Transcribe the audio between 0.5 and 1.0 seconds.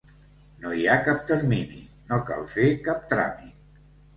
No hi ha